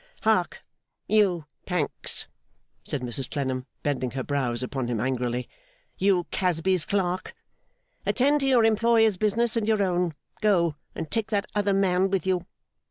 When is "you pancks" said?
1.05-2.27